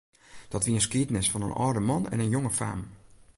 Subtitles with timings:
[0.47, 2.81] Dat wie in skiednis fan in âlde man en in jonge faam.